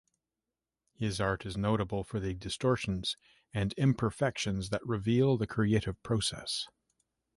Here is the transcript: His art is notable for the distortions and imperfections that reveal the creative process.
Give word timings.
His 0.95 1.21
art 1.21 1.45
is 1.45 1.55
notable 1.55 2.03
for 2.03 2.19
the 2.19 2.33
distortions 2.33 3.15
and 3.53 3.71
imperfections 3.77 4.69
that 4.69 4.83
reveal 4.83 5.37
the 5.37 5.45
creative 5.45 6.01
process. 6.01 6.67